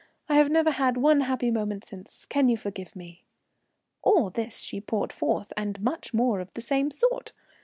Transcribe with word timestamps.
I 0.27 0.33
have 0.37 0.49
never 0.49 0.71
had 0.71 0.97
one 0.97 1.19
happy 1.21 1.51
moment 1.51 1.85
since. 1.85 2.25
Can 2.25 2.49
you 2.49 2.57
forgive 2.57 2.95
me?' 2.95 3.23
"All 4.01 4.31
this 4.31 4.61
she 4.61 4.81
poured 4.81 5.13
forth, 5.13 5.53
and 5.55 5.79
much 5.79 6.11
more 6.11 6.39
of 6.39 6.51
the 6.55 6.61
same 6.61 6.89
sort. 6.89 7.33